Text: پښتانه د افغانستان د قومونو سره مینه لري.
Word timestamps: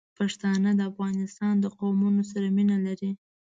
پښتانه 0.17 0.69
د 0.75 0.81
افغانستان 0.91 1.53
د 1.59 1.65
قومونو 1.79 2.21
سره 2.31 2.47
مینه 2.55 2.77
لري. 2.85 3.11